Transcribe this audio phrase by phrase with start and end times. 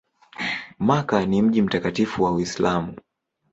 [0.79, 2.95] Makka ni mji mtakatifu wa Uislamu.